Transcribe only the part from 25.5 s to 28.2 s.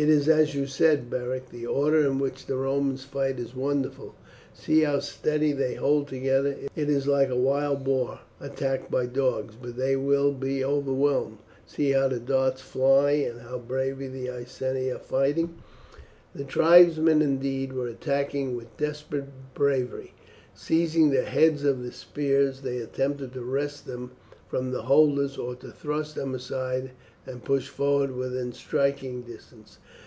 to thrust them aside and push forward